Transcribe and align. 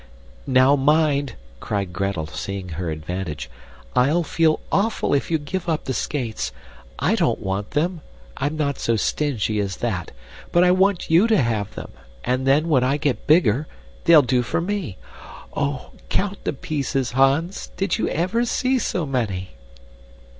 "Now, 0.47 0.75
mind," 0.75 1.35
cried 1.59 1.93
Gretel, 1.93 2.25
seeing 2.25 2.69
her 2.69 2.89
advantage, 2.89 3.51
"I'll 3.95 4.23
feel 4.23 4.59
awful 4.71 5.13
if 5.13 5.29
you 5.29 5.37
give 5.37 5.69
up 5.69 5.83
the 5.85 5.93
skates. 5.93 6.51
I 6.97 7.13
don't 7.13 7.37
want 7.39 7.69
them. 7.77 8.01
I'm 8.35 8.57
not 8.57 8.79
so 8.79 8.95
stingy 8.95 9.59
as 9.59 9.77
that; 9.77 10.09
but 10.51 10.63
I 10.63 10.71
want 10.71 11.11
YOU 11.11 11.27
to 11.27 11.37
have 11.37 11.75
them, 11.75 11.91
and 12.23 12.47
then 12.47 12.67
when 12.67 12.83
I 12.83 12.97
get 12.97 13.27
bigger, 13.27 13.67
they'll 14.05 14.23
do 14.23 14.41
for 14.41 14.59
me 14.59 14.97
oh 15.55 15.91
count 16.09 16.45
the 16.45 16.53
pieces, 16.53 17.11
Hans. 17.11 17.67
Did 17.77 17.99
you 17.99 18.09
ever 18.09 18.43
see 18.43 18.79
so 18.79 19.05
many!" 19.05 19.51